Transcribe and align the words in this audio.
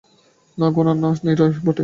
না 0.57 0.67
গো 0.73 0.81
না, 0.83 0.93
সেই 1.11 1.23
নীরুই 1.25 1.51
বটে। 1.65 1.79